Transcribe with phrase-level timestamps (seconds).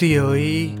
[0.00, 0.72] Guztioi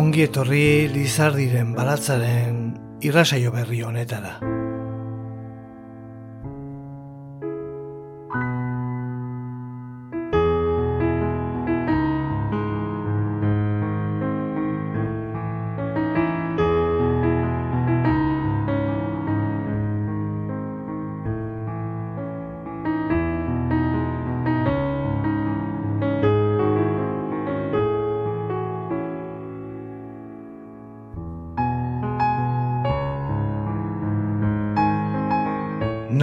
[0.00, 2.56] ongi etorri Lizardiren balatzaren
[3.04, 4.61] irrasaio berri honetara.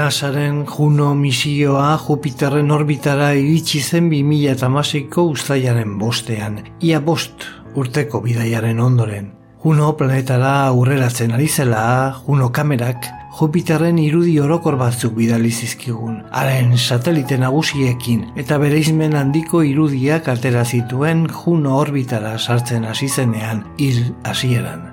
[0.10, 7.46] NASAren Juno misioa Jupiterren orbitara iritsi zen 2008ko ustaiaren bostean, ia bost
[7.78, 9.30] urteko bidaiaren ondoren.
[9.62, 11.86] Juno planetara aurreratzen ari zela,
[12.26, 13.06] Juno kamerak
[13.38, 21.28] Jupiterren irudi orokor batzuk bidali zizkigun, haren satelite nagusiekin eta bereizmen handiko irudiak atera zituen
[21.30, 24.90] Juno orbitara sartzen hasi zenean hil hasieran.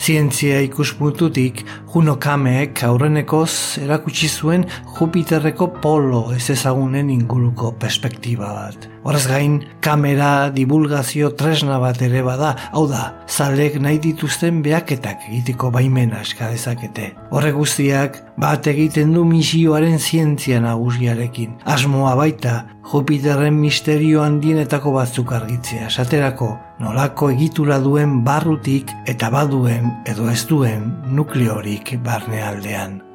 [0.00, 1.58] Zientzia ikuspuntutik,
[1.92, 4.64] Juno Kameek aurrenekoz erakutsi zuen
[4.96, 8.88] Jupiterreko polo ez ezagunen inguruko perspektiba bat.
[9.02, 15.70] Horrez gain, kamera divulgazio tresna bat ere bada, hau da, zalek nahi dituzten behaketak egiteko
[15.72, 17.14] baimena eskadezakete.
[17.32, 21.56] Horre guztiak, bat egiten du misioaren zientzia nagusiarekin.
[21.64, 22.58] Asmoa baita,
[22.90, 30.90] Jupiterren misterio handienetako batzuk argitzea, esaterako nolako egitura duen barrutik eta baduen edo ez duen
[31.14, 33.09] nukleorik barnealdean.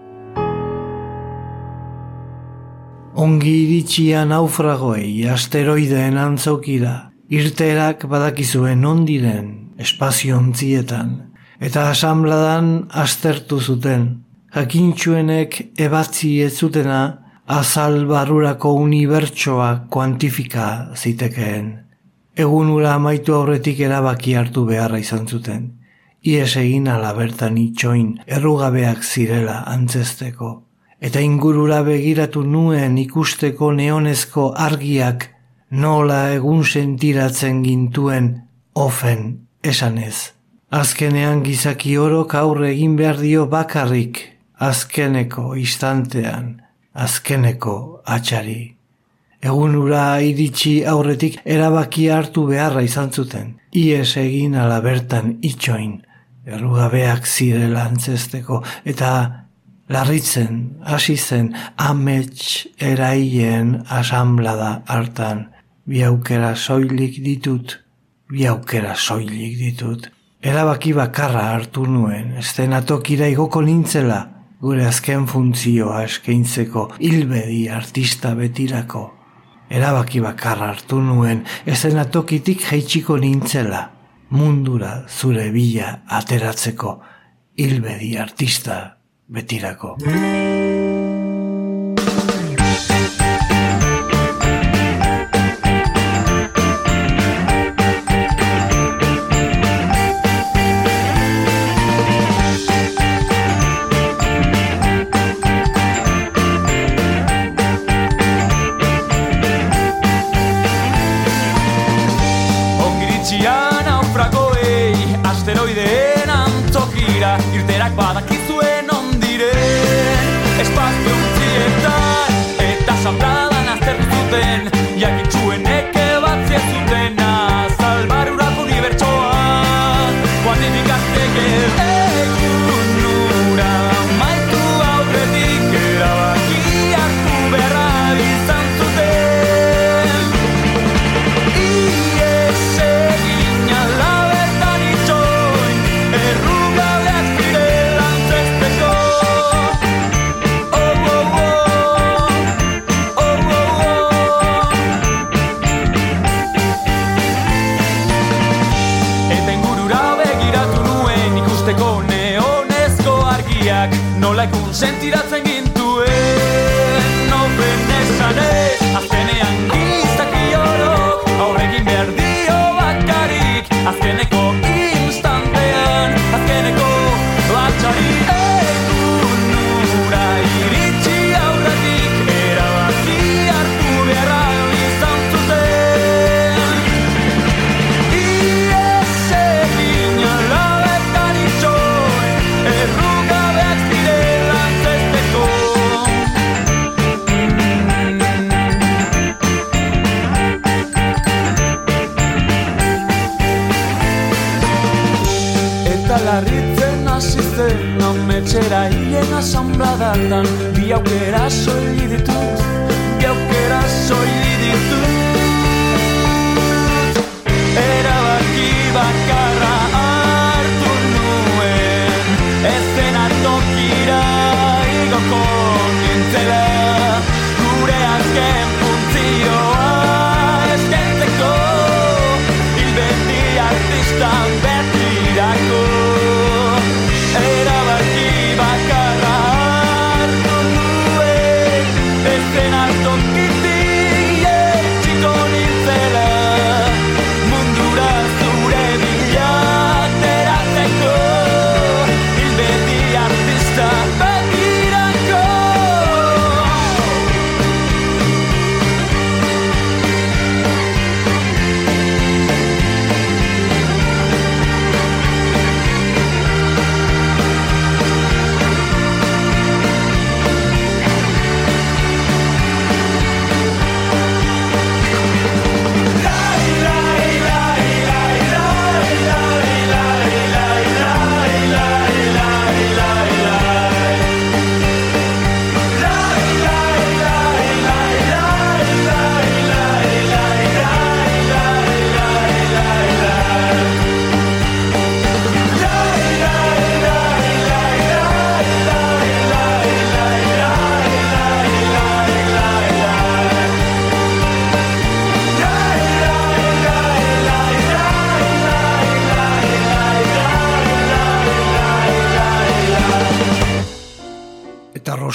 [3.15, 9.45] Ongi iritsia naufragoei asteroideen antzokira, irterak badakizuen ondiren
[9.79, 11.13] espaziontzietan,
[11.63, 14.03] eta asambladan astertu zuten,
[14.51, 15.55] jakintxuenek
[15.87, 16.99] ebatzi ez zutena
[17.47, 20.67] azal barrurako unibertsoa kuantifika
[20.99, 21.71] zitekeen.
[22.35, 25.71] Egun ura amaitu aurretik erabaki hartu beharra izan zuten.
[26.19, 30.64] Ies egin ala bertan itxoin errugabeak zirela antzesteko.
[31.05, 35.27] Eta ingurura begiratu nuen ikusteko neonezko argiak
[35.69, 38.31] nola egun sentiratzen gintuen
[38.73, 39.27] ofen
[39.61, 40.31] esanez.
[40.73, 44.17] Azkenean gizaki orok aurre egin behar dio bakarrik,
[44.57, 46.55] azkeneko istantean,
[46.93, 48.73] azkeneko atxari.
[49.45, 53.59] Egun ura iritsi aurretik erabaki hartu beharra izan zuten.
[53.77, 55.99] Ies egin ala bertan itxoin,
[56.49, 59.11] errugabeak zirela antzesteko, eta
[59.89, 65.49] larritzen, hasi zen, amets eraien asamblada hartan.
[65.85, 67.77] Bi aukera soilik ditut,
[68.29, 70.09] bi aukera soilik ditut.
[70.45, 74.19] Erabaki bakarra hartu nuen, estenatokira igoko nintzela,
[74.61, 79.11] gure azken funtzioa eskaintzeko hilbedi artista betirako.
[79.69, 83.89] Erabaki bakarra hartu nuen ezena tokitik jaitsiko nintzela,
[84.29, 86.99] mundura zure bila ateratzeko
[87.57, 88.94] hilbedi artista
[89.27, 89.97] betirako.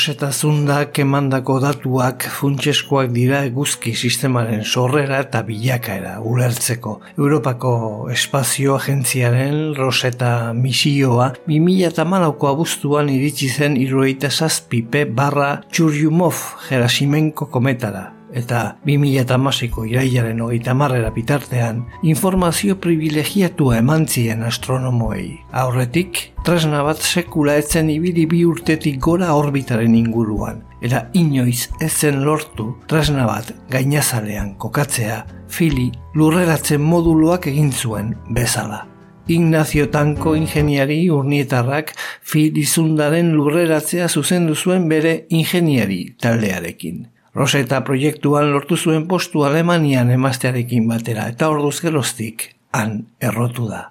[0.08, 6.94] Eta zundak emandako datuak funtseskoak dira eguzki sistemaren sorrera eta bilakaera ulertzeko.
[7.19, 7.73] Europako
[8.12, 18.77] Espazio Agentziaren Roseta misioa 2008ko abuztuan iritsi zen irueita zazpipe barra Txurjumov Gerasimenko kometara eta
[18.87, 25.41] 2008ko irailaren hogeita marrera bitartean informazio privilegiatua eman zien astronomoei.
[25.53, 32.75] Aurretik, tresna bat sekula etzen ibili bi urtetik gora orbitaren inguruan, eta inoiz ezen lortu
[32.87, 38.87] tresna bat gainazalean kokatzea, fili lurreratzen moduluak egin zuen bezala.
[39.31, 41.93] Ignacio Tanko ingeniari urnietarrak
[42.26, 47.04] filizundaren lurreratzea zuzendu zuen bere ingeniari taldearekin.
[47.34, 53.90] Roseta proiektuan lortu zuen postu Alemanian emaztearekin batera eta orduz geroztik han errotu da.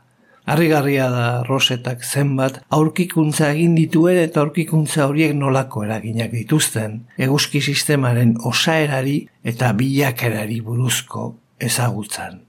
[0.49, 8.33] Arrigarria da Rosetak zenbat aurkikuntza egin dituen eta aurkikuntza horiek nolako eraginak dituzten eguzki sistemaren
[8.49, 11.35] osaerari eta bilakerari buruzko
[11.69, 12.41] ezagutzan.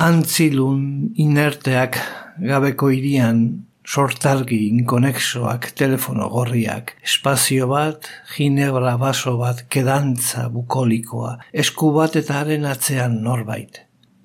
[0.00, 0.84] Antzilun
[1.16, 1.98] inerteak
[2.44, 8.06] gabeko irian sortargi inkonexoak telefono gorriak, espazio bat,
[8.36, 11.32] ginebra baso bat, kedantza bukolikoa,
[11.64, 13.80] esku bat eta haren atzean norbait.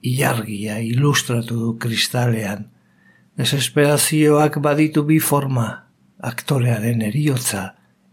[0.06, 2.68] Iargia ilustratu du kristalean.
[3.42, 5.68] Desesperazioak baditu bi forma,
[6.22, 7.66] aktorearen eriotza,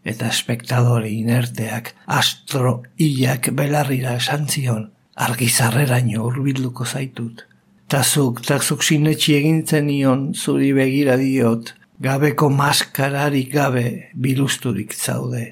[0.09, 4.89] eta espektadore inerteak astro iak belarrira esan zion,
[5.29, 7.45] argizarreraino urbilduko zaitut.
[7.93, 13.83] Tazuk, tazuk sinetxi egintzen ion zuri begira diot, gabeko maskararik gabe
[14.17, 15.43] bilusturik zaude.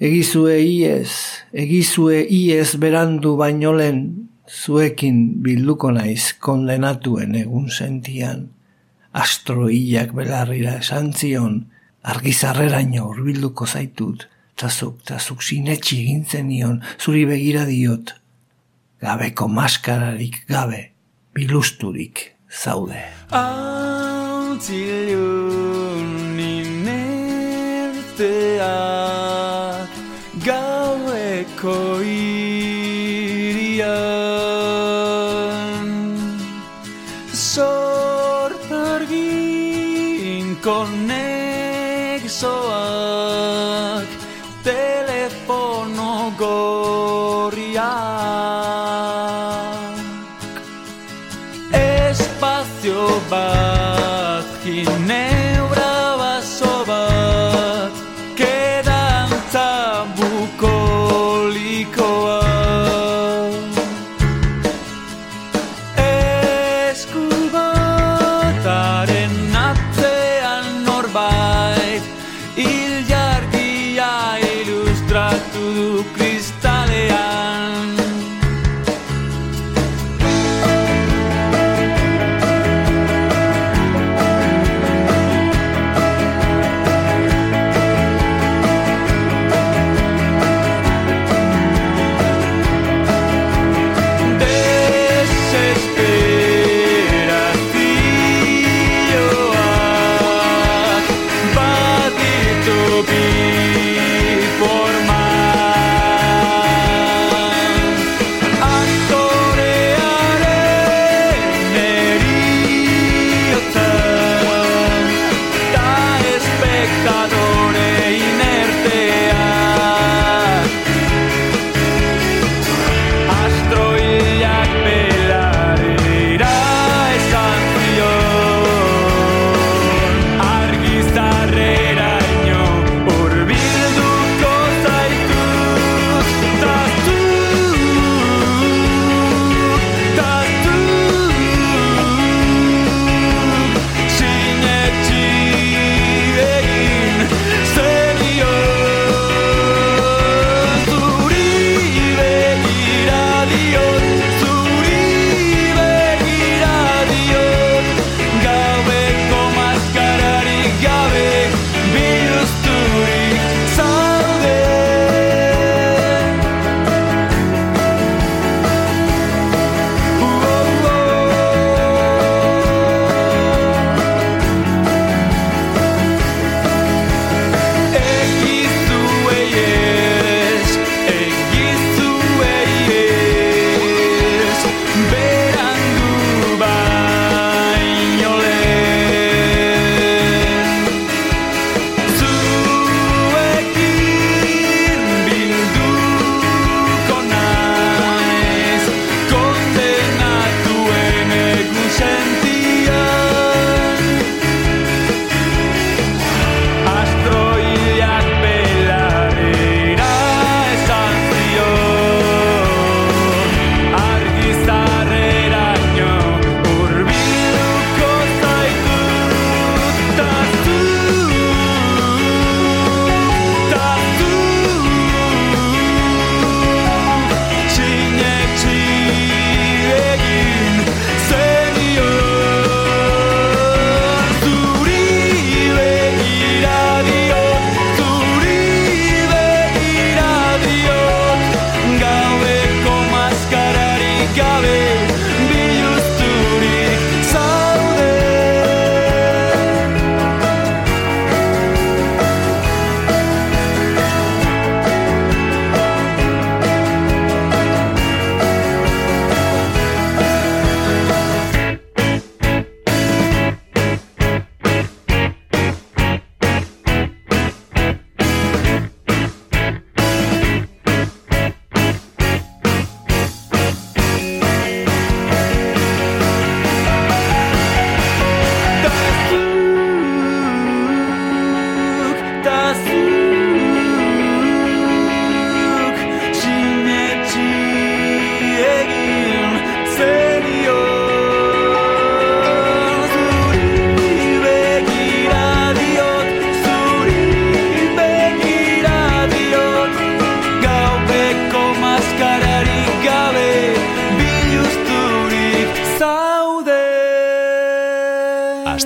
[0.00, 1.10] Egizue iez,
[1.52, 3.98] egizue iez berandu bainolen,
[4.48, 8.46] zuekin bilduko naiz kondenatuen egun sentian.
[9.12, 11.58] Astroiak belarrira esan zion,
[12.14, 14.24] argizarreraino urbilduko zaitut,
[14.56, 18.16] tazuk, tazuk sinetxi egintzen ion zuri begira diot,
[19.04, 20.91] gabeko maskararik gabe
[21.34, 23.02] bilusturik zaude.
[23.30, 24.68] Antzilun
[26.38, 27.12] inerteak
[30.44, 32.00] gaueko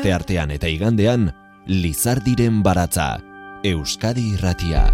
[0.06, 1.32] Aste artean eta igandean,
[1.66, 3.16] Lizardiren baratza,
[3.66, 4.84] Euskadi irratia.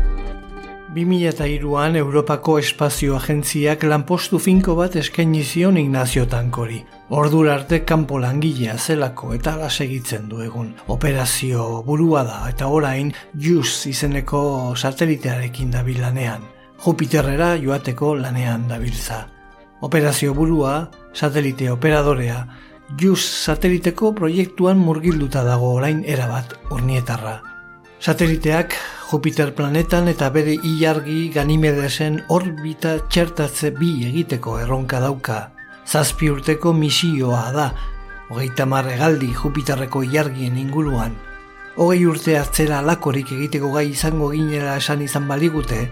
[0.96, 6.80] 2002an Europako Espazio Agentziak lanpostu finko bat eskaini zion Ignacio Tankori.
[7.10, 10.72] Ordura arte kanpo langilea zelako eta ala segitzen du egun.
[10.88, 14.42] Operazio burua da eta orain JUICE izeneko
[14.80, 16.48] satelitearekin dabil lanean.
[16.86, 19.26] Jupiterrera joateko lanean dabiltza.
[19.84, 22.46] Operazio burua, satelite operadorea,
[22.90, 27.40] JUICE sateliteko proiektuan murgilduta dago orain erabat urnietarra.
[28.02, 28.74] Sateliteak
[29.10, 35.38] Jupiter planetan eta bere ilargi Ganimedesen orbita txertatze bi egiteko erronka dauka.
[35.86, 37.70] Zazpi urteko misioa da,
[38.28, 41.16] hogeita marregaldi Jupiterreko ilargien inguruan.
[41.76, 45.86] Hogei urte atzera lakorik egiteko gai izango ginela esan izan baligute,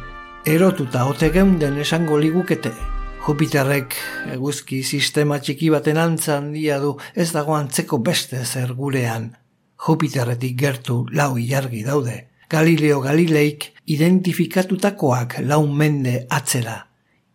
[0.44, 2.74] erotuta ote geunden esango ligukete.
[3.20, 3.94] Jupiterrek
[4.32, 9.26] eguzki sistema txiki baten antza handia du ez dago antzeko beste zer gurean.
[9.84, 12.16] Jupiterretik gertu lau ilargi daude.
[12.50, 16.78] Galileo Galileik identifikatutakoak lau mende atzera.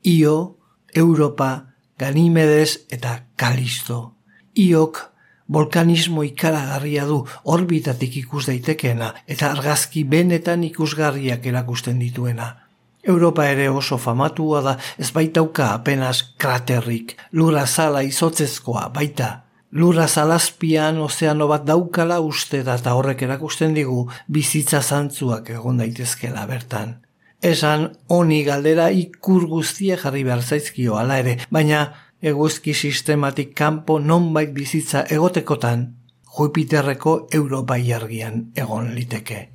[0.01, 0.57] Io,
[0.93, 1.51] Europa,
[1.99, 4.15] Ganimedes eta Kalisto.
[4.57, 4.99] Iok
[5.47, 12.64] volkanismo ikaragarria du orbitatik ikus daitekeena eta argazki benetan ikusgarriak erakusten dituena.
[13.05, 19.31] Europa ere oso famatua da ez baitauka apenas kraterrik, lura zala izotzezkoa baita.
[19.71, 26.45] Lura zalazpian ozeano bat daukala uste da eta horrek erakusten digu bizitza zantzuak egon daitezkela
[26.47, 26.95] bertan.
[27.43, 31.81] Esan honi galdera ikur guztia jarri behar zaizkio ala ere, baina
[32.21, 35.89] eguzki sistematik kanpo nonbait bizitza egotekotan,
[36.35, 39.54] Jupiterreko Europa iargian egon liteke.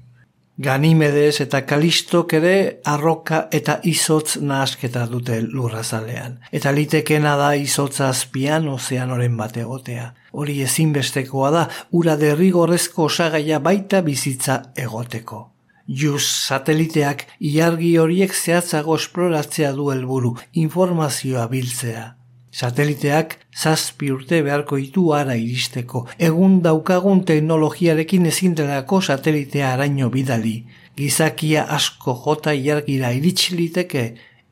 [0.61, 6.35] Ganimedes eta Kalistok ere arroka eta izotz nahasketa dute lurrazalean.
[6.53, 10.11] Eta litekena da izotza azpian ozeanoren bat egotea.
[10.37, 11.65] Hori ezinbestekoa da,
[11.97, 15.47] ura derrigorrezko osagaia baita bizitza egoteko.
[15.89, 22.20] Jus sateliteak iargi horiek zehatzago esploratzea du helburu, informazioa biltzea.
[22.51, 26.07] Sateliteak zazpi urte beharko ditu ara iristeko.
[26.19, 30.65] Egun daukagun teknologiarekin ezin delako satelitea araño bidali.
[30.97, 34.05] Gizakia asko jota iargira iritsiliteke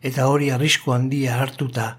[0.03, 1.97] eta hori arrisku handia hartuta.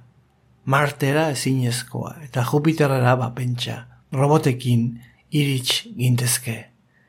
[0.65, 3.83] Martera ezinezkoa eta Jupiterrera bapentsa.
[4.13, 4.89] Robotekin
[5.31, 6.57] irits gintezke.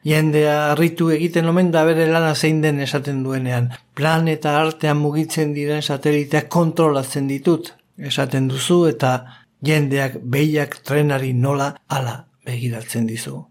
[0.04, 3.68] Jendea harritu egiten omen da bere lana zein den esaten duenean.
[3.94, 9.12] Planeta artean mugitzen diren sateliteak kontrolatzen ditut esaten duzu eta
[9.64, 13.44] jendeak behiak trenari nola ala begiratzen dizu.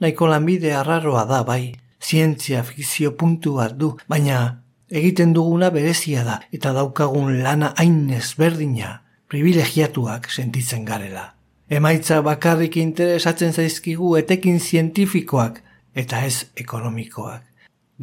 [0.00, 6.40] Naiko lanbide arraroa da bai, zientzia fikzio puntu bat du, baina egiten duguna berezia da
[6.52, 11.32] eta daukagun lana hain ezberdina, privilegiatuak sentitzen garela.
[11.70, 15.62] Emaitza bakarrik interesatzen zaizkigu etekin zientifikoak
[15.94, 17.42] eta ez ekonomikoak.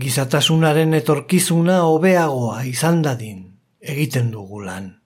[0.01, 3.45] Gizatasunaren etorkizuna hobeagoa izan dadin
[3.81, 5.00] egiten dugu lan.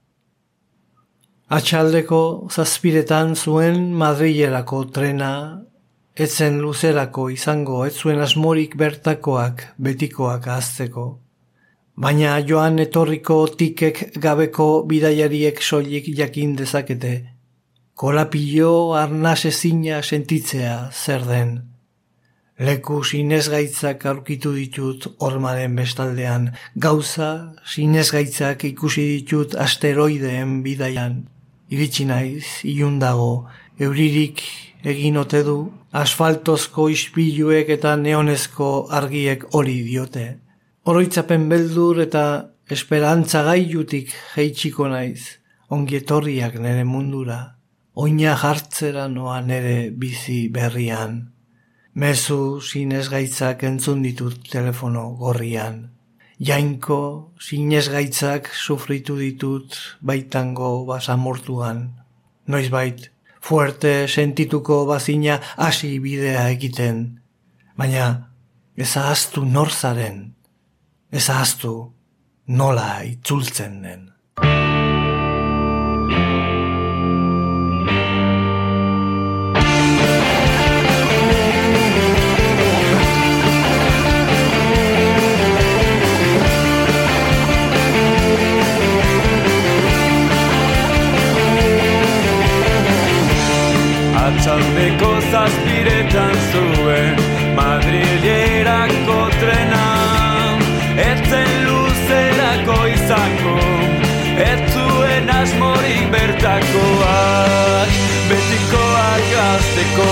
[1.45, 5.61] Atxaldeko zazpiretan zuen Madrilerako trena,
[6.17, 11.03] etzen luzerako izango, ez zuen asmorik bertakoak, betikoak azteko.
[12.01, 17.13] Baina joan etorriko tikek gabeko bidaiariek soilik jakin dezakete.
[17.93, 21.53] Kolapillo arnaz ezina sentitzea zer den.
[22.57, 31.21] Leku sinezgaitzak aurkitu ditut ormaren bestaldean, gauza sinezgaitzak ikusi ditut asteroideen bidaian
[31.69, 33.47] iritsi naiz, ilun dago,
[33.79, 34.41] euririk
[34.85, 35.57] egin ote du,
[35.95, 40.25] asfaltozko ispiluek eta neonezko argiek hori diote.
[40.85, 42.25] Oroitzapen beldur eta
[42.69, 45.39] esperantza gaiutik jeitsiko naiz,
[45.73, 47.39] ongietorriak nere mundura,
[47.95, 51.17] oina jartzera noa nere bizi berrian.
[51.95, 55.94] Mezu zinez gaitzak entzun ditut telefono gorrian
[56.39, 61.91] jainko sinez gaitzak sufritu ditut baitango basamortuan.
[62.47, 63.09] Noiz bait,
[63.41, 67.21] fuerte sentituko bazina hasi bidea egiten.
[67.77, 68.31] Baina
[68.75, 70.33] ez ahaztu norzaren,
[71.11, 71.73] ez ahaztu
[72.47, 74.14] nola itzultzen den.
[94.35, 97.19] Atxaldeko zazpiretan zuen
[97.55, 99.85] Madrilerako trena
[100.99, 103.55] Etzen luzerako izango
[104.45, 107.95] Ez zuen asmorik bertakoak
[108.27, 110.09] Betikoak gazteko.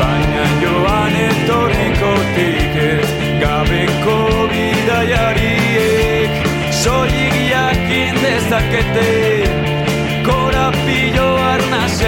[0.00, 3.06] Baina joan etorriko tikez
[3.44, 4.18] Gabeko
[4.50, 6.32] bidaiariek
[6.82, 9.41] Soilik jakin dezakete
[10.62, 12.02] Korapillo arnaz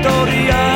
[0.00, 0.69] Ongetorriak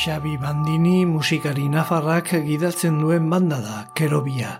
[0.00, 4.52] Xabi Bandini musikari nafarrak gidatzen duen banda da, Kerobia.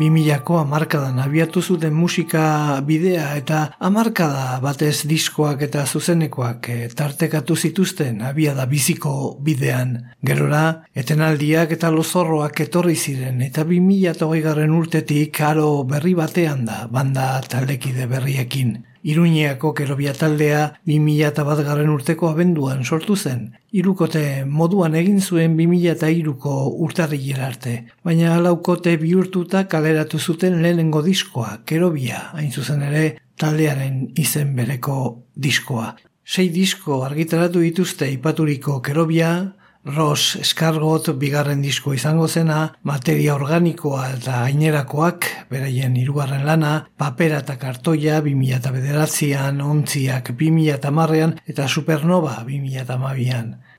[0.00, 8.18] 2000ko amarkadan abiatu zuten musika bidea eta amarkada batez diskoak eta zuzenekoak eh, tartekatu zituzten
[8.26, 9.92] abiada biziko bidean.
[10.26, 10.64] Gerora,
[11.02, 18.10] etenaldiak eta lozorroak etorri ziren eta 2008 garren urtetik aro berri batean da banda taldekide
[18.10, 18.74] berriekin.
[19.04, 23.42] Iruñeako kerobia taldea 2001 garren urteko abenduan sortu zen.
[23.76, 26.54] Irukote moduan egin zuen 2002ko
[26.86, 33.04] urtarrilera arte, baina laukote bihurtuta kaleratu zuten lehenengo diskoa, kerobia, hain zuzen ere
[33.36, 34.96] taldearen izen bereko
[35.36, 35.92] diskoa.
[36.24, 39.34] Sei disko argitaratu dituzte ipaturiko kerobia,
[39.84, 47.58] Ros Eskargot bigarren disko izango zena, materia organikoa eta gainerakoak, beraien hirugarren lana, papera eta
[47.60, 52.96] kartoia 2000 bederatzean, ontziak 2000 eta supernova 2000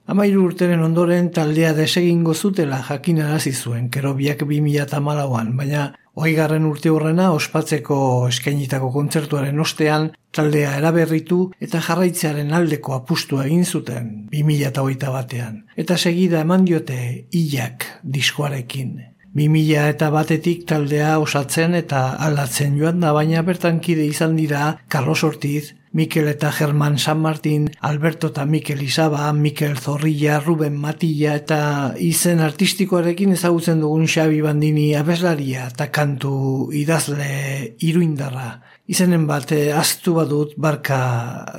[0.05, 7.97] Amairu urteren ondoren taldea desegingo zutela jakinarazi zuen kerobiak 2008an, baina Oigarren urte horrena ospatzeko
[8.29, 15.57] eskainitako kontzertuaren ostean taldea eraberritu eta jarraitzearen aldeko apustu egin zuten 2008 batean.
[15.75, 16.99] Eta segida eman diote
[17.33, 18.95] hilak diskoarekin.
[19.35, 25.23] 2000 eta batetik taldea osatzen eta aldatzen joan da, baina bertan kide izan dira Carlos
[25.27, 31.59] Ortiz, Mikel eta German San Martin, Alberto eta Mikel Isaba, Mikel Zorrilla, Ruben Matilla eta
[32.03, 36.33] izen artistikoarekin ezagutzen dugun Xabi Bandini abeslaria eta kantu
[36.75, 38.49] idazle iruindarra.
[38.91, 40.99] Izenen bat, eh, aztu badut barka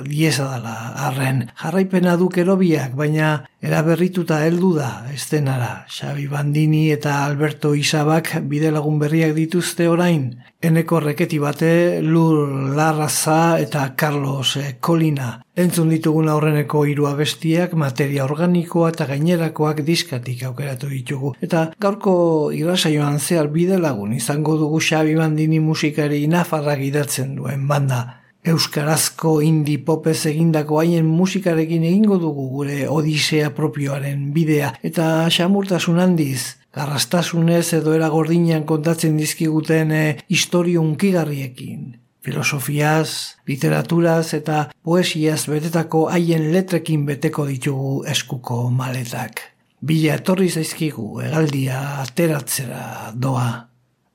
[0.05, 0.75] dieza dela,
[1.09, 1.47] arren.
[1.57, 5.85] Jarraipena duk erobiak, baina eraberrituta heldu da estenara.
[5.89, 10.29] Xabi Bandini eta Alberto Isabak bide lagun berriak dituzte orain.
[10.61, 15.43] Eneko reketi bate, Lur Larraza eta Carlos eh, Kolina.
[15.57, 21.33] Entzun ditugun aurreneko hiru abestiak, materia organikoa eta gainerakoak diskatik aukeratu ditugu.
[21.41, 22.13] Eta gaurko
[22.53, 28.26] irrasaioan zehar bide lagun izango dugu Xabi Bandini musikari nafarrak idatzen duen banda.
[28.47, 36.55] Euskarazko indie popez egindako haien musikarekin egingo dugu gure odisea propioaren bidea eta xamurtasun handiz,
[36.77, 41.97] garrastasunez edo era gordinean kontatzen dizkiguten e, historio unkigarriekin.
[42.23, 49.43] Filosofiaz, literaturaz eta poesiaz betetako haien letrekin beteko ditugu eskuko maletak.
[49.79, 53.49] Bila etorri zaizkigu hegaldia ateratzera doa.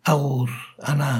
[0.09, 0.51] Agur,
[0.83, 1.13] ana,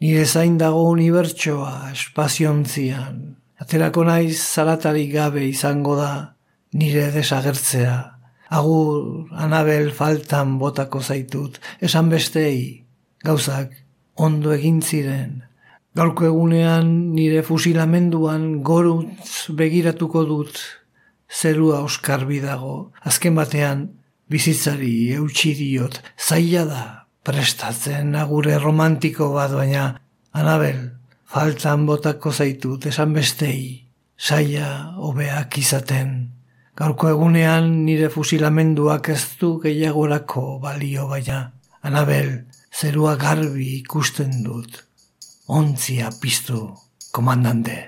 [0.00, 3.36] nire zain dago unibertsoa espaziontzian.
[3.60, 6.36] Aterako naiz zaratarik gabe izango da
[6.76, 7.96] nire desagertzea.
[8.56, 12.84] Agur, Anabel faltan botako zaitut, esan bestei,
[13.24, 13.72] gauzak
[14.14, 15.42] ondo egin ziren.
[15.96, 20.60] Gaurko egunean nire fusilamenduan gorutz begiratuko dut
[21.32, 22.92] zerua oskarbi dago.
[23.02, 23.88] Azken batean
[24.28, 26.84] bizitzari eutxi diot zaila da
[27.26, 29.86] prestatzen agure romantiko bat baina
[30.36, 30.78] Anabel
[31.26, 33.82] faltan botako zaitut esan bestei
[34.16, 34.68] saia
[35.02, 36.12] hobeak izaten.
[36.76, 41.40] Gaurko egunean nire fusilamenduak ez du gehiagorako balio baina
[41.82, 42.32] Anabel
[42.70, 44.82] zerua garbi ikusten dut
[45.46, 46.74] ontzia piztu,
[47.12, 47.86] komandante.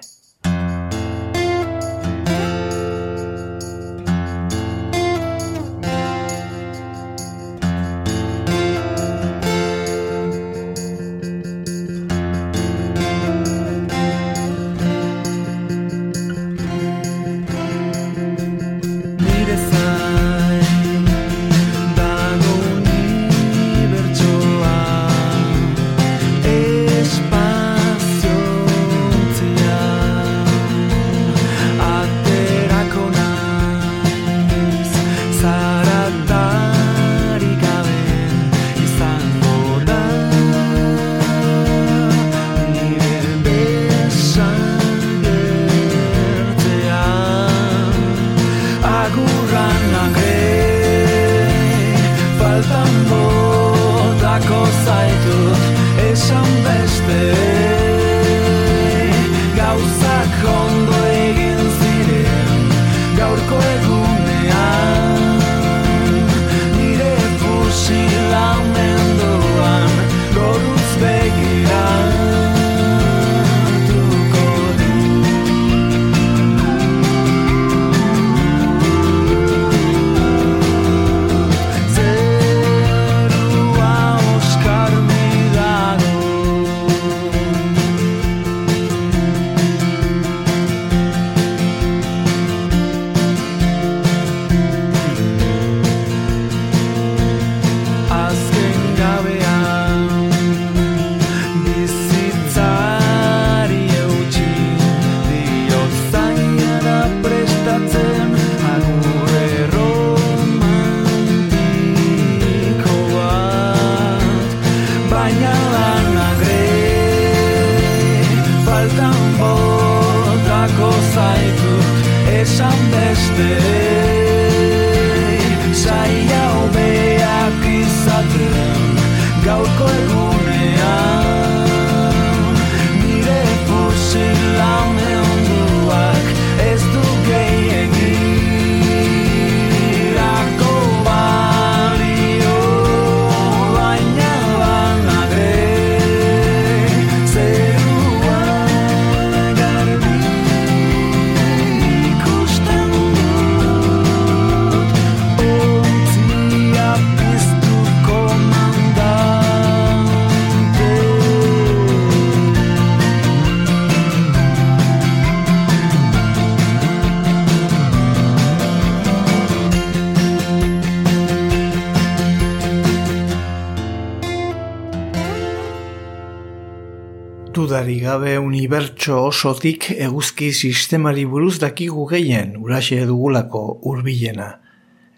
[178.19, 184.49] Gabe unibertso osotik eguzki sistemari buruz dakigu gehien uraxe dugulako hurbilena.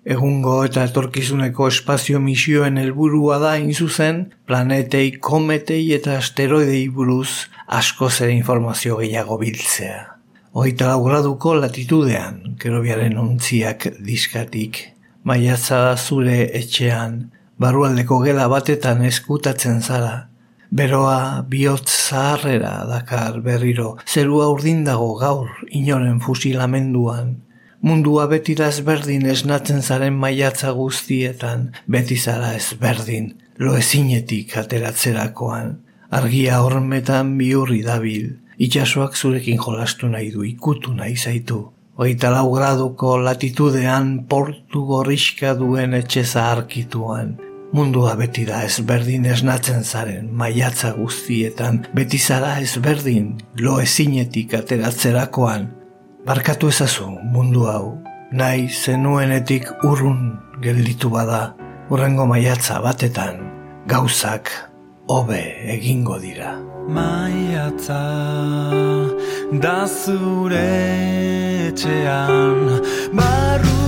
[0.04, 8.28] Egungo eta etorkizuneko espazio misioen helburua da zuzen planetei, kometei eta asteroidei buruz asko zer
[8.28, 10.18] informazio gehiago biltzea.
[10.52, 14.92] Oita laugraduko latitudean, kerobiaren ontziak diskatik,
[15.24, 20.29] maiatza zure etxean, barrualdeko gela batetan eskutatzen zara,
[20.70, 27.32] Beroa bihotz zaharrera dakar berriro, zerua urdin dago gaur inoren fusilamenduan.
[27.82, 35.74] Mundua beti da ezberdin esnatzen zaren maiatza guztietan, beti zara ezberdin, lo ezinetik ateratzerakoan.
[36.20, 38.30] Argia hormetan bihurri dabil,
[38.62, 41.64] itxasoak zurekin jolastu nahi du, ikutu nahi zaitu.
[41.98, 47.40] Oita lau graduko latitudean portu gorriska duen etxe zaharkituan.
[47.70, 55.68] Mundua beti da ezberdin esnatzen zaren maiatza guztietan, beti zara ezberdin lo ezinetik ateratzerakoan.
[56.26, 57.94] Barkatu ezazu mundu hau,
[58.34, 61.54] nahi zenuenetik urrun gelditu bada,
[61.94, 63.38] urrengo maiatza batetan,
[63.86, 64.50] gauzak
[65.06, 65.40] hobe
[65.78, 66.56] egingo dira.
[66.90, 68.02] Maiatza
[69.62, 70.66] da zure
[71.70, 72.80] etxean,
[73.14, 73.79] barru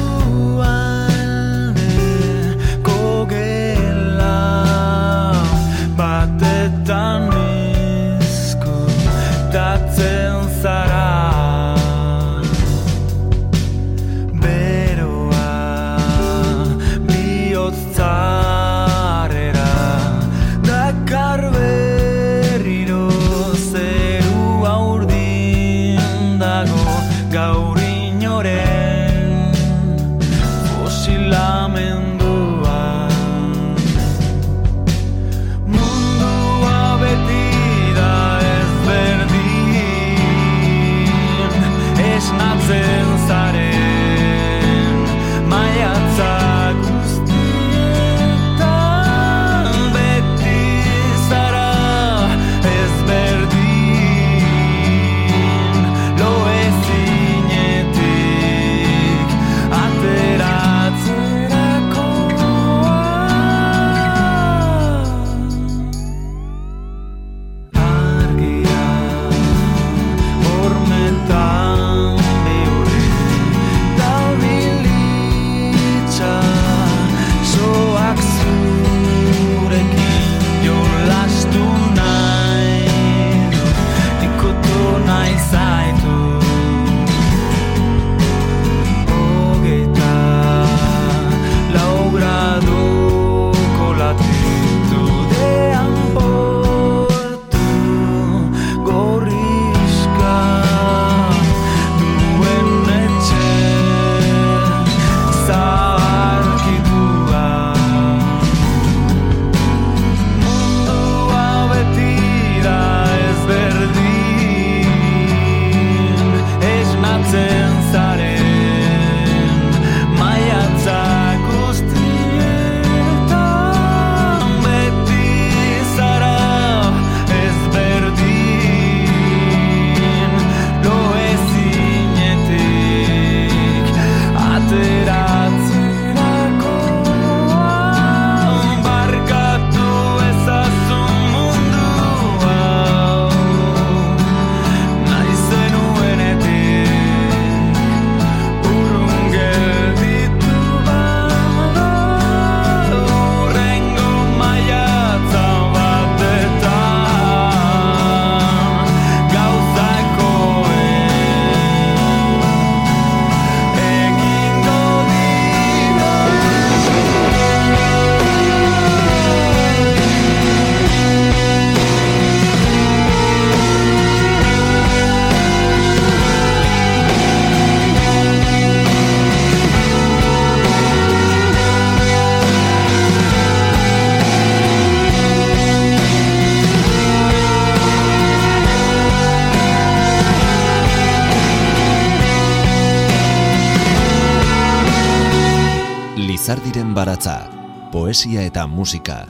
[198.13, 199.23] poesia eta musika,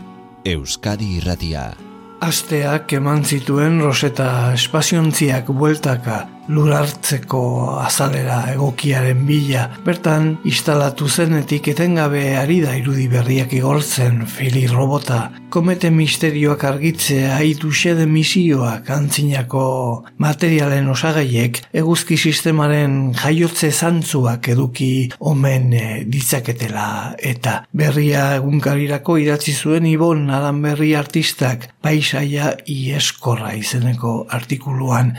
[0.43, 1.69] Euskadi irratia.
[2.27, 6.17] Asteak eman zituen roseta espaziontziak bueltaka,
[6.49, 7.43] lurartzeko
[7.83, 9.69] azalera egokiaren bila.
[9.87, 15.31] Bertan, instalatu zenetik etengabe ari da irudi berriak igortzen fili robota.
[15.53, 19.65] Komete misterioak argitzea haitu xede misioak antzinako
[20.23, 26.87] materialen osagaiek eguzki sistemaren jaiotze zantzuak eduki omen e, ditzaketela
[27.19, 35.13] eta berria egunkarirako idatzi zuen ibon adan berri artistak paisaia ieskorra izeneko artikuluan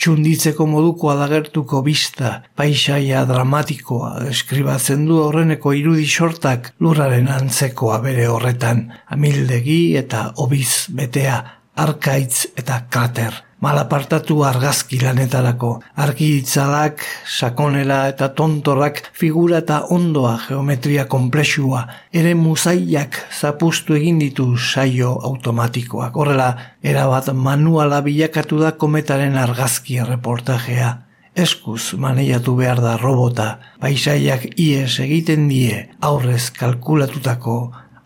[0.00, 8.86] txunditzeko moduko adagertuko bista, paisaia dramatikoa deskribatzen du horreneko irudi sortak lurraren antzekoa bere horretan,
[9.12, 11.36] amildegi eta obiz betea,
[11.84, 15.70] arkaitz eta kater malapartatu argazki lanetarako.
[16.00, 24.48] Argi itzalak, sakonela eta tontorrak figura eta ondoa geometria komplexua, ere muzaiak zapustu egin ditu
[24.56, 26.16] saio automatikoak.
[26.16, 26.50] Horrela,
[26.82, 30.96] erabat manuala bilakatu da kometaren argazki reportajea.
[31.36, 37.60] Eskuz maneiatu behar da robota, paisaiak ies egiten die aurrez kalkulatutako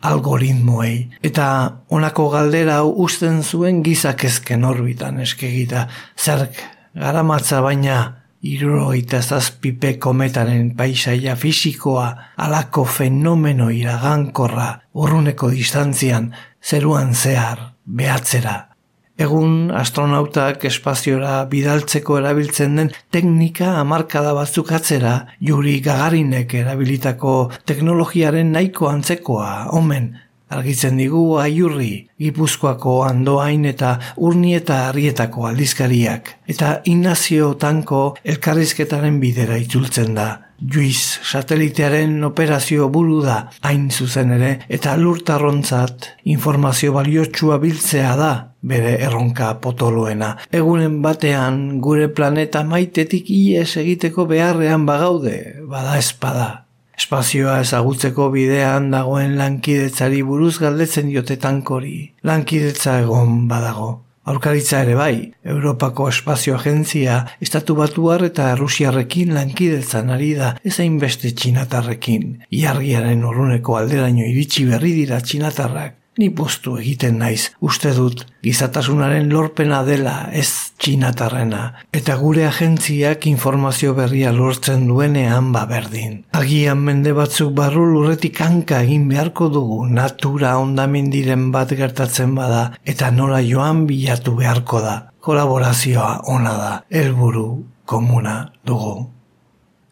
[0.04, 0.96] algoritmoei.
[1.24, 1.46] Eta
[1.88, 5.86] honako galdera usten zuen gizakezken orbitan eskegita.
[6.16, 6.60] Zerk,
[6.94, 8.02] garamatza baina
[8.44, 16.28] irurogeita zazpipe kometaren paisaia fisikoa alako fenomeno iragankorra urruneko distantzian
[16.60, 18.73] zeruan zehar behatzera
[19.14, 27.34] Egun astronautak espaziora bidaltzeko erabiltzen den teknika hamarkada batzuk atzera, juri gagarinek erabilitako
[27.70, 30.08] teknologiaren nahiko antzekoa, omen,
[30.50, 39.62] argitzen digu aiurri, gipuzkoako andoain eta urni eta harrietako aldizkariak, eta Inazio Tanko elkarrizketaren bidera
[39.62, 40.28] itzultzen da.
[40.62, 43.36] Juiz satelitearen operazio buru da
[43.66, 48.30] hain zuzen ere eta lurtarrontzat informazio baliotsua biltzea da
[48.62, 50.36] bere erronka potoloena.
[50.52, 55.36] Egunen batean gure planeta maitetik ies egiteko beharrean bagaude,
[55.68, 56.48] bada espada.
[56.94, 61.96] Espazioa ezagutzeko bidean dagoen lankidetzari buruz galdetzen diote tankori.
[62.22, 63.90] Lankidetza egon badago.
[64.24, 71.34] Aurkaritza ere bai, Europako Espazio Agentzia estatu batuar eta Rusiarrekin lankidetzan ari da ezain beste
[71.36, 72.30] txinatarrekin.
[72.60, 76.00] Iargiaren urruneko alderaino iritsi berri dira txinatarrak.
[76.14, 80.46] Ni postu egiten naiz, uste dut, gizatasunaren lorpena dela ez
[80.78, 86.20] txinatarrena, eta gure agentziak informazio berria lortzen duenean ba berdin.
[86.38, 93.10] Agian mende batzuk barru lurretik hanka egin beharko dugu, natura ondamendiren bat gertatzen bada, eta
[93.10, 94.94] nola joan bilatu beharko da.
[95.18, 97.48] Kolaborazioa ona da, helburu
[97.90, 99.08] komuna dugu.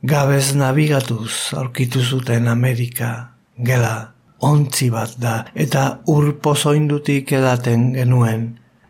[0.06, 4.12] Gabez nabigatuz aurkitu zuten Amerika, gela,
[4.42, 8.48] ontzi bat da eta ur pozoindutik edaten genuen.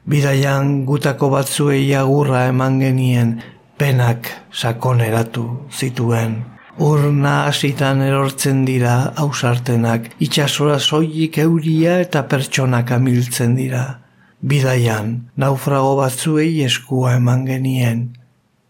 [0.09, 3.37] Bidaian gutako batzuei agurra eman genien
[3.79, 6.53] penak sakoneratu zituen.
[6.81, 14.01] Urna hasitan erortzen dira ausartenak, itxasora soilik euria eta pertsonak amiltzen dira.
[14.41, 18.17] Bidaian, naufrago batzuei eskua eman genien,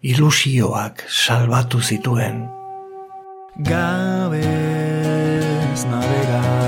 [0.03, 2.49] ilusioak salbatu zituen.
[3.71, 4.43] Gabez
[5.87, 6.62] navegatuz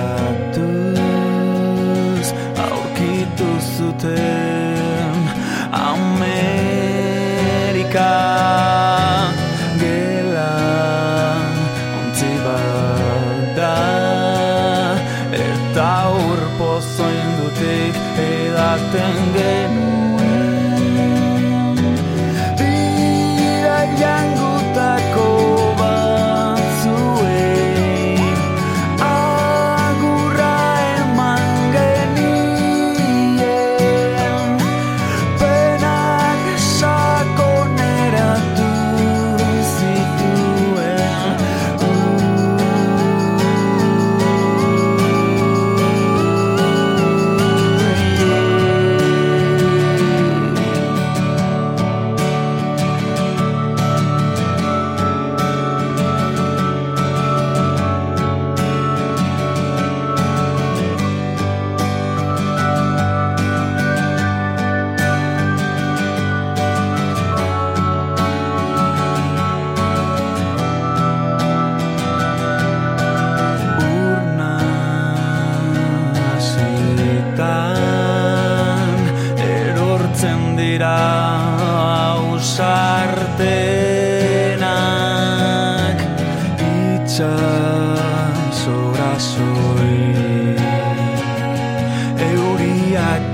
[4.05, 5.16] zuten
[5.72, 7.32] Amerika
[9.80, 10.57] gela
[11.98, 13.76] ontzi bat da.
[15.32, 15.90] Eta
[16.28, 17.96] urpozo indutik
[18.28, 19.24] edaten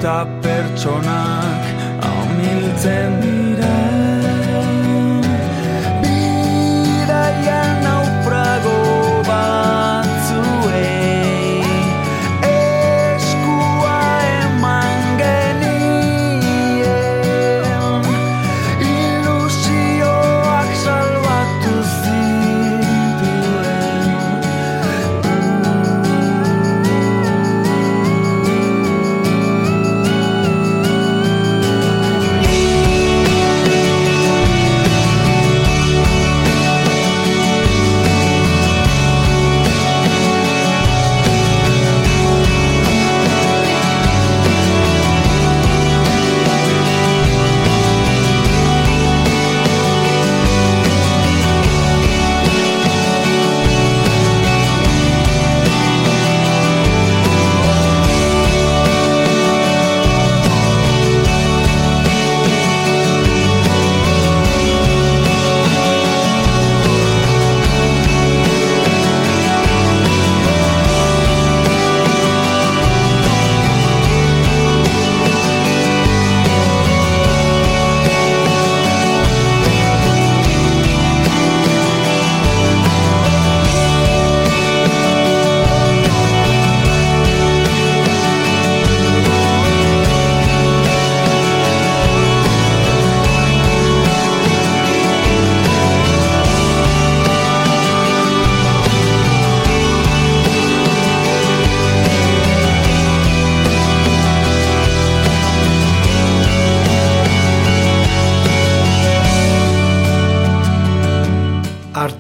[0.01, 1.65] eta pertsonak
[2.01, 3.40] amiltzen dira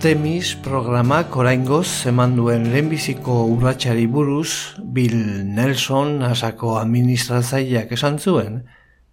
[0.00, 8.56] Artemis programak oraingoz eman duen lehenbiziko urratsari buruz Bill Nelson asako administrazaileak esan zuen,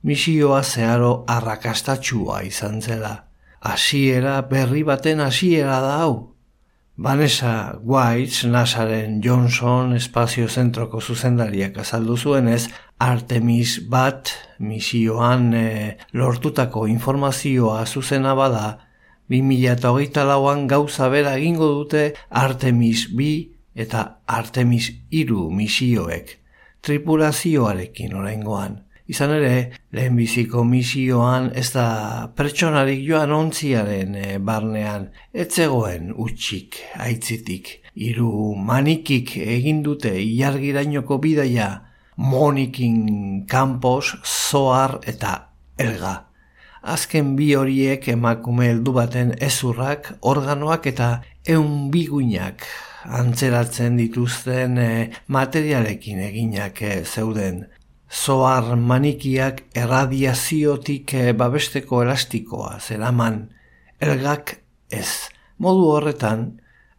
[0.07, 3.11] misioa zeharo arrakastatxua izan zela.
[3.59, 6.15] Hasiera berri baten hasiera da hau.
[6.95, 14.31] Vanessa White, Nasaren Johnson espazio zentroko zuzendariak azaldu zuenez, Artemis bat
[14.63, 15.69] misioan e,
[16.13, 18.86] lortutako informazioa zuzena bada,
[19.29, 23.31] 2008 lauan gauza bera egingo dute Artemis bi
[23.75, 26.37] eta Artemis iru misioek,
[26.81, 28.83] tripulazioarekin oraingoan.
[29.07, 29.51] Izan ere,
[29.95, 39.79] lehenbiziko misioan ez da pertsonarik joan ontziaren e, barnean, etzegoen utxik, aitzitik, hiru manikik egin
[39.85, 41.69] dute ilargirainoko bidaia,
[42.17, 45.37] monikin kanpos, zoar eta
[45.79, 46.26] elga.
[46.81, 52.67] Azken bi horiek emakume heldu baten ezurrak, organoak eta eun biguinak
[53.07, 54.91] antzeratzen dituzten e,
[55.27, 57.65] materialekin eginak e, zeuden
[58.11, 63.47] zoar manikiak erradiaziotik eh, babesteko elastikoa zeraman,
[63.99, 64.57] elgak
[64.91, 65.29] ez.
[65.57, 66.47] Modu horretan,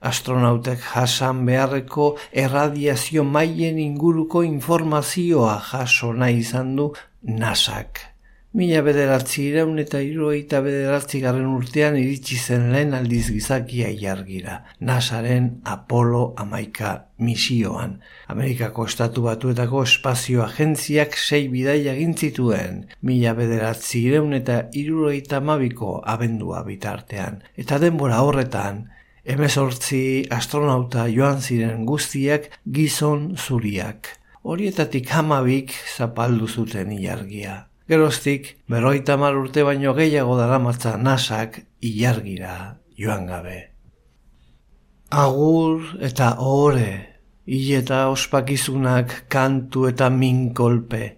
[0.01, 8.18] astronautek jasan beharreko erradiazio maien inguruko informazioa jaso nahi izan du nasak.
[8.57, 14.55] Mila bederatzi iraun eta irueita bederatzi garren urtean iritsi zen lehen aldiz gizakia jargira.
[14.81, 17.99] Nasaren Apollo amaika misioan.
[18.33, 22.87] Amerikako estatu batuetako espazio agentziak sei bidai agintzituen.
[23.03, 27.43] Mila bederatzi iraun eta irueita mabiko abendua bitartean.
[27.53, 28.87] Eta denbora horretan,
[29.29, 34.15] emezortzi astronauta joan ziren guztiak gizon zuriak.
[34.41, 37.67] Horietatik hamabik zapaldu zuten ilargia.
[37.89, 43.71] Geroztik, berroita mar urte baino gehiago daramatza nasak ilargira joan gabe.
[45.09, 46.91] Agur eta ohore,
[47.49, 51.17] hile eta ospakizunak kantu eta minkolpe,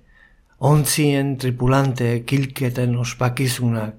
[0.62, 3.96] ontzien tripulante kilketen ospakizunak,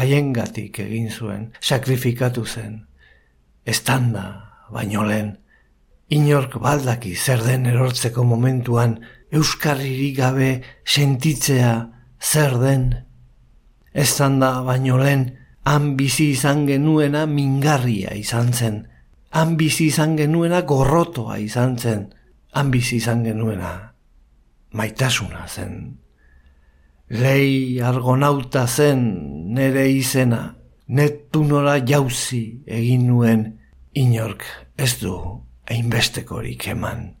[0.00, 2.86] haiengatik egin zuen, sakrifikatu zen.
[3.68, 4.24] Estanda,
[4.72, 5.34] baino lehen,
[6.08, 10.54] inork baldaki zer den erortzeko momentuan, euskarririk gabe
[10.86, 11.74] sentitzea,
[12.24, 12.94] zer den.
[13.92, 18.86] Ez da baino lehen, han bizi izan genuena mingarria izan zen.
[19.30, 22.08] Han bizi izan genuena gorrotoa izan zen.
[22.52, 23.94] Han bizi izan genuena
[24.72, 25.96] maitasuna zen.
[27.10, 29.02] Lei argonauta zen
[29.54, 30.54] nere izena,
[30.88, 33.44] netunora jauzi egin nuen
[33.94, 34.44] inork
[34.76, 35.14] ez du
[35.70, 37.12] einbestekorik eman.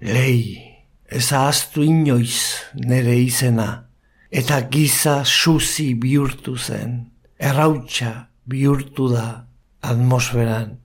[0.00, 0.56] Lei,
[1.04, 2.38] ez ahaztu inoiz
[2.74, 3.87] nere izena,
[4.30, 9.46] eta giza suzi bihurtu zen, errautxa bihurtu da
[9.82, 10.78] atmosferan.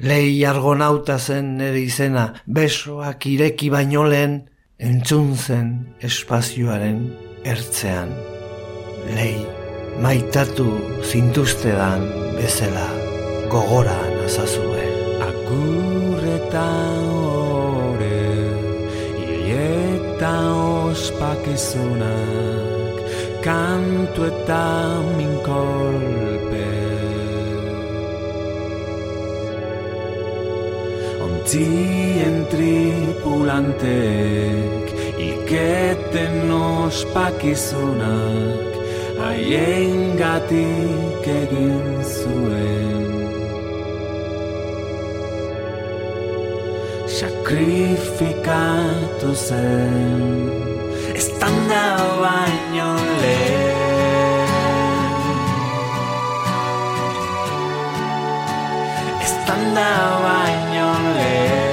[0.00, 4.48] Lei argonauta zen nire izena, besoak ireki baino lehen,
[4.78, 7.00] entzun zen espazioaren
[7.42, 8.12] ertzean.
[9.16, 9.34] Lei,
[10.02, 10.68] maitatu
[11.02, 12.06] zintuztedan
[12.36, 12.86] bezala,
[13.50, 14.86] gogora nazazue.
[15.26, 18.22] Agurretan ore,
[19.18, 20.34] ieta
[20.92, 22.67] ospakizunak,
[23.48, 26.68] kantu eta minkolpe
[31.24, 34.84] Ontzien tripulantek
[35.30, 38.68] iketen ospakizunak
[39.22, 43.08] haien gatik egin zuen
[47.18, 50.22] Sakrifikatu zen
[51.16, 51.86] Estanda
[52.20, 53.07] baino
[59.78, 61.68] Estanda baino lehen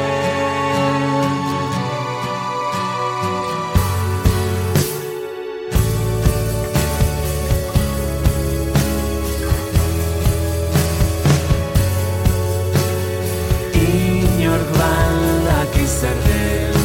[13.74, 16.78] Inork baldak izarren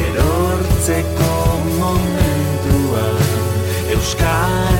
[0.00, 1.32] Erortzeko
[1.78, 3.06] momentua
[3.94, 4.79] Euskaririk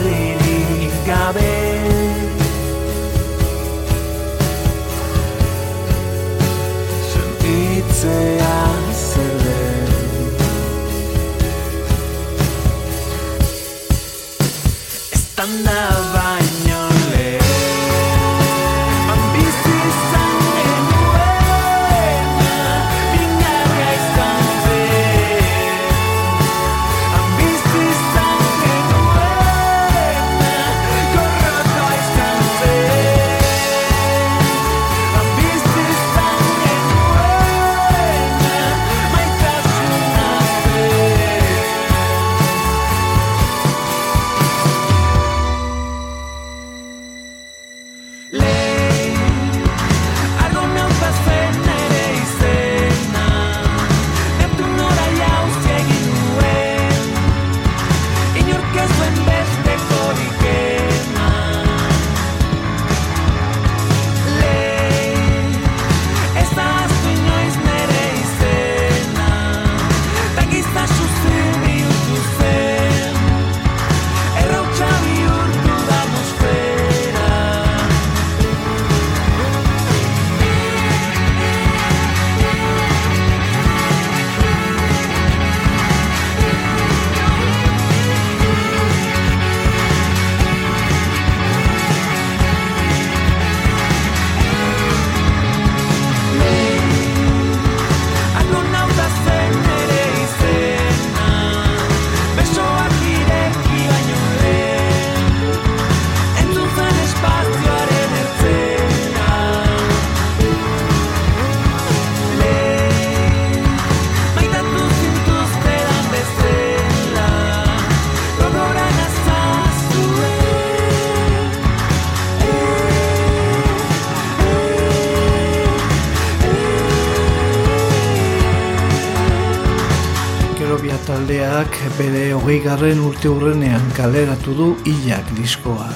[133.21, 135.91] urte urrenean kaleratu du hilak diskoa.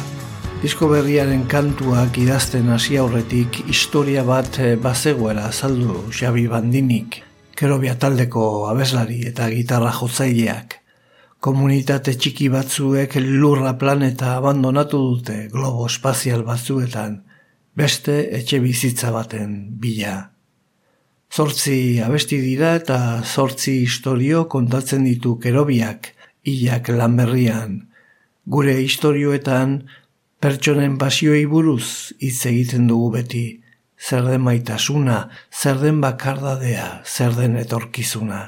[0.61, 7.23] Disko berriaren kantuak idazten hasi aurretik historia bat bazegoera azaldu Xabi Bandinik,
[7.57, 10.77] kerobia taldeko abeslari eta gitarra jotzaileak.
[11.41, 17.23] Komunitate txiki batzuek lurra planeta abandonatu dute globo espazial batzuetan,
[17.73, 20.19] beste etxe bizitza baten bila.
[21.33, 26.13] Zortzi abesti dira eta zortzi historio kontatzen ditu kerobiak,
[26.45, 27.83] hilak lanberrian.
[28.47, 29.79] Gure historioetan
[30.41, 33.47] pertsonen pasioi buruz hitz egiten dugu beti.
[33.97, 38.43] Zer den maitasuna, zer den bakardadea, zer den etorkizuna.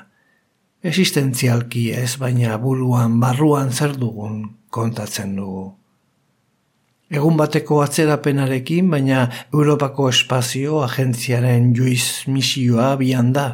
[0.85, 5.71] Existentzialki ez baina buruan barruan zer dugun kontatzen dugu.
[7.07, 13.47] Egun bateko atzerapenarekin, baina Europako espazio agentziaren juiz misioa bian da,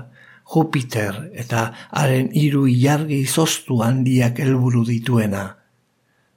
[0.52, 5.44] Jupiter eta haren hiru ilargi izoztu handiak helburu dituena.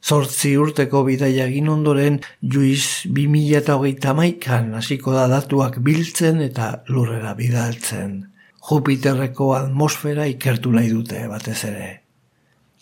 [0.05, 8.20] Zortzi urteko bidaia egin ondoren, juiz 2008 maikan hasiko da datuak biltzen eta lurrera bidaltzen.
[8.70, 11.89] Jupiterreko atmosfera ikertu nahi dute batez ere.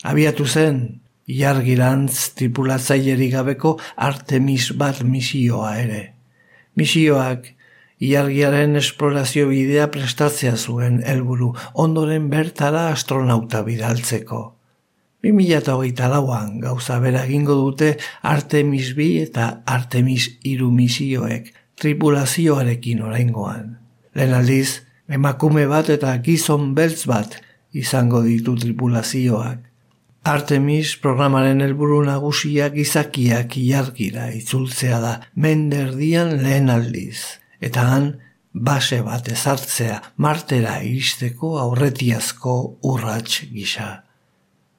[0.04, 0.82] Abiatu zen,
[1.24, 6.02] Iargirantz tripulatzaileri gabeko Artemis bat misioa ere.
[6.76, 7.53] Misioak
[8.08, 11.52] iargiaren esplorazio bidea prestatzea zuen helburu
[11.86, 14.42] ondoren bertara astronauta bidaltzeko.
[15.24, 23.78] 2008 lauan gauza bera egingo dute Artemis bi eta Artemis iru misioek tripulazioarekin oraingoan.
[24.14, 27.38] Lehen aldiz, emakume bat eta gizon beltz bat
[27.72, 29.64] izango ditu tripulazioak.
[30.24, 37.43] Artemis programaren helburu nagusia gizakiak ilargira itzultzea da menderdian lehen aldiz.
[37.64, 38.08] Eta han,
[38.54, 42.54] base bat ezartzea martera iristeko aurretiazko
[42.90, 43.88] urrats gisa.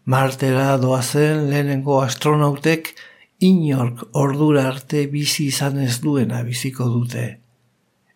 [0.06, 2.94] Martera doazen lehenengo astronautek
[3.44, 7.26] inork ordura arte bizi izan ez duena biziko dute.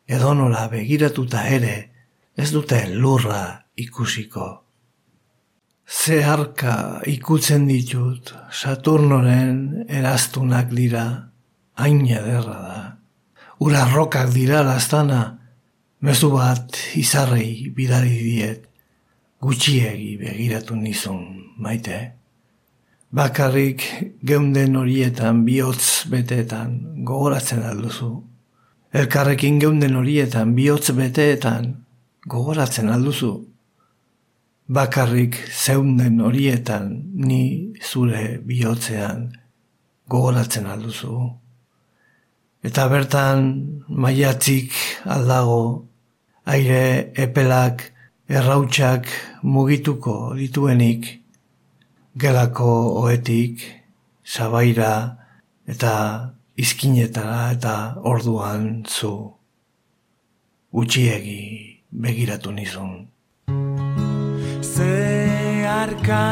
[0.07, 1.75] Edonola begiratuta ere,
[2.37, 4.47] ez dute lurra ikusiko.
[5.89, 11.05] Zeharka ikutzen ditut, Saturnoren eraztunak dira,
[11.75, 12.98] hain ederra da.
[13.59, 15.39] Ura rokak dira lastana,
[16.01, 18.63] mezu bat izarrei bidari diet,
[19.41, 21.25] gutxiegi begiratu nizun,
[21.59, 21.99] maite.
[23.11, 23.83] Bakarrik
[24.23, 28.11] geunden horietan bihotz beteetan gogoratzen alduzu.
[28.93, 31.73] Elkarrekin geunden horietan bihotz beteetan
[32.29, 33.33] gogoratzen alduzu
[34.69, 39.31] bakarrik zeunden horietan ni zure bihotzean
[40.07, 41.15] gogoratzen alduzu.
[42.63, 43.43] Eta bertan
[43.87, 44.73] maiatzik
[45.05, 45.87] aldago,
[46.45, 47.91] aire epelak
[48.27, 49.07] errautsak
[49.43, 51.21] mugituko dituenik,
[52.19, 53.63] gelako oetik,
[54.23, 54.93] sabaira
[55.67, 55.93] eta
[56.57, 59.13] izkinetara eta orduan zu.
[60.73, 61.39] Gutxiegi
[61.89, 63.09] begiratu nizun
[64.79, 66.25] zeharka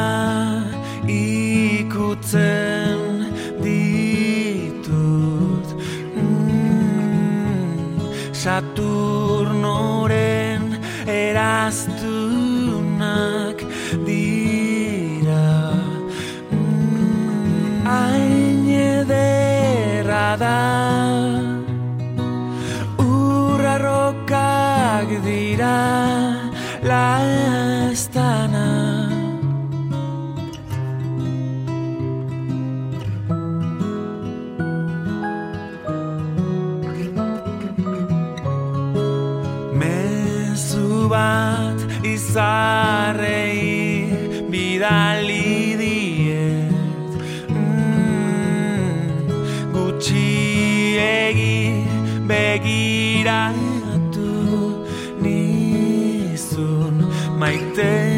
[1.08, 2.77] ikutzen
[8.48, 10.72] Saturnoren
[11.04, 13.60] eraztunak
[14.08, 15.76] dira.
[16.56, 20.64] Mm, Hain ederra da.
[22.96, 25.76] Urra rokak dira.
[26.88, 27.77] Lastana
[42.38, 44.06] zarrei
[44.52, 45.48] bidali
[45.80, 47.10] diet
[47.54, 49.16] mm,
[49.74, 50.26] gutxi
[51.06, 51.58] egi
[52.30, 54.30] begiratu
[55.24, 56.96] nizun
[57.42, 58.17] maitea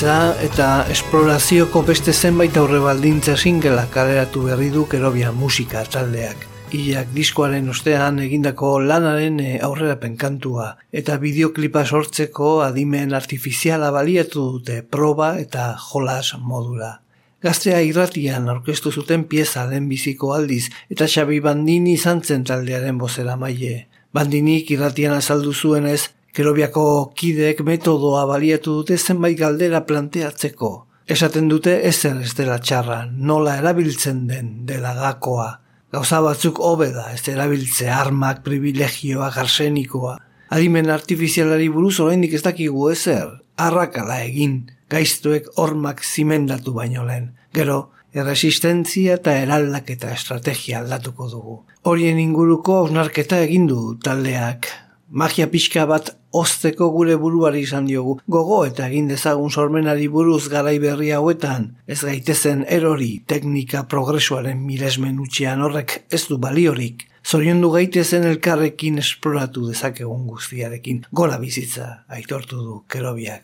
[0.00, 6.46] bizitza eta esplorazioko beste zenbait aurre baldintza singela kaleratu berri du kerobia musika taldeak.
[6.72, 14.80] Iak diskoaren ostean egindako lanaren eh, aurrera penkantua eta bideoklipa sortzeko adimen artifiziala baliatu dute
[14.82, 17.02] proba eta jolas modula.
[17.42, 23.86] Gaztea irratian aurkeztu zuten pieza biziko aldiz eta Xabi Bandini izan zen taldearen bozera maile.
[24.14, 30.70] Bandinik irratian azaldu zuenez, Kerobiako kidek metodoa baliatu dute zenbait galdera planteatzeko.
[31.10, 35.48] Esaten dute ezer ez dela txarra, nola erabiltzen den dela gakoa.
[35.90, 40.18] Gauza batzuk hobeda ez erabiltze armak, privilegioa, arsenikoa.
[40.54, 43.26] Adimen artifizialari buruz oraindik ez dakigu ezer,
[43.58, 44.60] arrakala egin,
[44.90, 47.32] gaiztuek hormak zimendatu baino lehen.
[47.54, 47.80] Gero,
[48.14, 51.56] erresistentzia eta eraldaketa estrategia aldatuko dugu.
[51.90, 54.70] Horien inguruko osnarketa egin du taldeak.
[55.10, 58.12] Magia pixka bat ozteko gure buruari izan diogu.
[58.30, 65.18] Gogo eta egin dezagun sormenari buruz garai berri hauetan, ez gaitezen erori teknika progresuaren miresmen
[65.18, 67.08] utxean horrek ez du baliorik.
[67.26, 71.02] Zorion du gaitezen elkarrekin esploratu dezakegun guztiarekin.
[71.10, 73.42] Gola bizitza, aitortu du, kerobiak.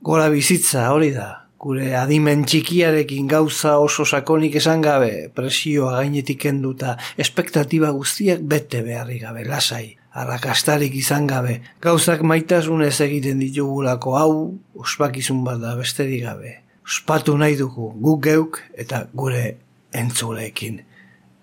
[0.00, 1.28] Gola bizitza, hori da.
[1.58, 9.18] Gure adimen txikiarekin gauza oso sakonik esan gabe, presioa gainetik enduta, espektatiba guztiak bete beharri
[9.18, 14.32] gabe, lasai arrakastarik izan gabe, gauzak maitasunez egiten ditugulako hau,
[14.78, 16.58] ospakizun bat da besterik gabe.
[16.88, 19.58] Ospatu nahi dugu guk geuk eta gure
[19.92, 20.80] entzuleekin.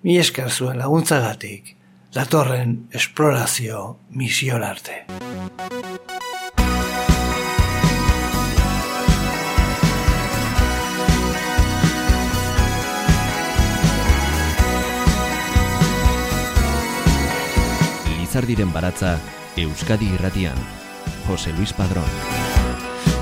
[0.06, 1.76] Mi esker zuen laguntzagatik,
[2.14, 5.04] datorren esplorazio mision arte.
[18.36, 19.14] Lizardiren baratza
[19.56, 20.58] Euskadi irratian.
[21.26, 22.10] Jose Luis Padrón.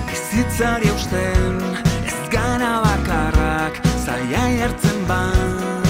[0.09, 1.61] Bizitzari eusten
[2.01, 5.82] ez gana bakarrak zaila hartzen badu